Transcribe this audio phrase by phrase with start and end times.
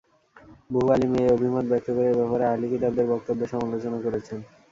[0.69, 4.39] বহু আলিম এ অভিমত ব্যক্ত করে এ ব্যাপারে আহলি কিতাবদের বক্তব্যের সমালোচনা করেছেন।